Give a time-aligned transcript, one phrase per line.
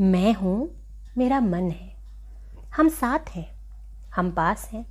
[0.00, 0.70] मैं हूँ,
[1.18, 1.92] मेरा मन है।
[2.76, 3.46] हम साथ हैं,
[4.14, 4.84] हम पास हैं,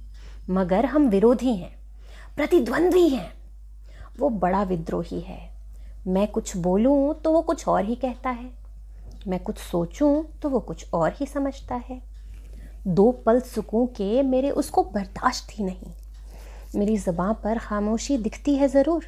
[0.49, 1.71] मगर हम विरोधी हैं
[2.35, 3.33] प्रतिद्वंद्वी हैं।
[4.19, 5.39] वो बड़ा विद्रोही है।
[6.07, 8.49] मैं कुछ बोलूँ तो वो कुछ और ही कहता है।
[9.27, 12.01] मैं कुछ सोचूं तो वो कुछ और ही समझता है।
[12.87, 15.93] दो पल सुकून के मेरे उसको बर्दाश्त ही नहीं।
[16.75, 19.05] मेरी ज़बाँ पर खामोशी दिखती है ज़रूर।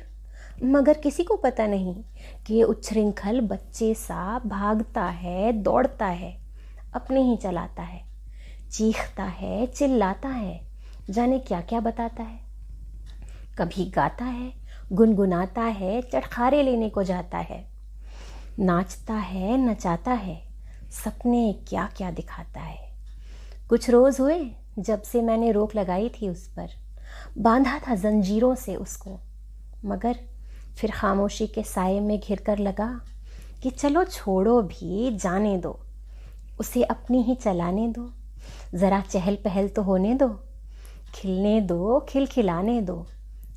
[0.63, 2.03] मगर किसी को पता नहीं
[2.47, 6.41] कि ये उच्छृंखल बच्चे सा भागता है, दौड़ता है,
[6.93, 8.03] अपने ही चलाता है,
[8.71, 10.67] चीखता है, चिल्लाता है,
[11.09, 12.39] जाने क्या क्या बताता है।
[13.57, 14.53] कभी गाता है,
[14.91, 17.67] गुनगुनाता है, चटखारे लेने को जाता है,
[18.59, 20.43] नाचता है, नचाता है,
[20.91, 22.93] सपने क्या क्या दिखाता है।
[23.69, 26.69] कुछ रोज़ हुए जब से मैंने रोक लगाई थी उस पर,
[27.37, 29.19] बांधा था जंजीरों से उसको,
[29.85, 30.19] मगर
[30.77, 33.01] फिर खामोशी के साय में घिर कर लगा
[33.63, 35.79] कि चलो छोड़ो भी, जाने दो।
[36.59, 38.13] उसे अपनी ही चलाने दो।
[38.75, 40.39] ज़रा चहल पहल तो होने दो।
[41.15, 43.07] खिलने दो, खिलखिलाने दो।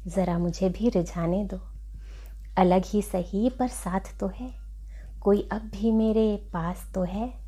[0.07, 1.61] ज़रा मुझे भी रिझाने दो।
[2.57, 4.55] अलग ही सही पर साथ तो है।
[5.21, 7.46] कोई अब भी मेरे पास तो है।